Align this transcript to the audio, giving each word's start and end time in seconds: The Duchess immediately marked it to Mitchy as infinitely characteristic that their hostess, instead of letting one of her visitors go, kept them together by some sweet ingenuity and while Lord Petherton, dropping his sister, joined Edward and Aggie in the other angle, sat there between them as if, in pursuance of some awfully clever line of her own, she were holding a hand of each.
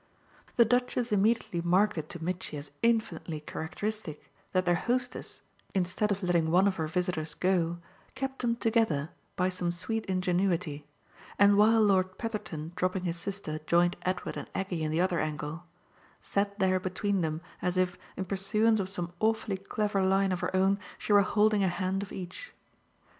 The 0.55 0.65
Duchess 0.65 1.11
immediately 1.11 1.61
marked 1.61 1.95
it 1.95 2.09
to 2.09 2.23
Mitchy 2.23 2.57
as 2.57 2.71
infinitely 2.81 3.39
characteristic 3.39 4.31
that 4.51 4.65
their 4.65 4.73
hostess, 4.73 5.43
instead 5.75 6.09
of 6.09 6.23
letting 6.23 6.49
one 6.49 6.67
of 6.67 6.77
her 6.77 6.87
visitors 6.87 7.35
go, 7.35 7.77
kept 8.15 8.39
them 8.39 8.55
together 8.55 9.11
by 9.35 9.49
some 9.49 9.71
sweet 9.71 10.07
ingenuity 10.07 10.87
and 11.37 11.55
while 11.55 11.83
Lord 11.83 12.17
Petherton, 12.17 12.71
dropping 12.75 13.03
his 13.03 13.17
sister, 13.17 13.59
joined 13.67 13.95
Edward 14.01 14.37
and 14.37 14.49
Aggie 14.55 14.81
in 14.83 14.89
the 14.89 15.01
other 15.01 15.19
angle, 15.19 15.65
sat 16.19 16.57
there 16.57 16.79
between 16.79 17.21
them 17.21 17.41
as 17.61 17.77
if, 17.77 17.95
in 18.17 18.25
pursuance 18.25 18.79
of 18.79 18.89
some 18.89 19.13
awfully 19.19 19.55
clever 19.57 20.01
line 20.01 20.31
of 20.31 20.39
her 20.39 20.55
own, 20.55 20.79
she 20.97 21.13
were 21.13 21.21
holding 21.21 21.63
a 21.63 21.67
hand 21.67 22.01
of 22.01 22.11
each. 22.11 22.53